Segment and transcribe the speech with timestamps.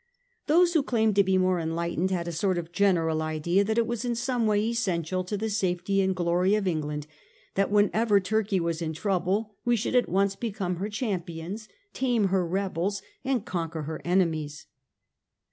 [0.47, 3.85] Those who claimed to be more enlightened had a sort of general idea that it
[3.85, 7.05] was in some way essential to the safety and glory of England
[7.53, 12.43] that whenever Turkey was in trouble we should at once become her champions, tame her
[12.43, 14.65] rebels, and conquer her enemies.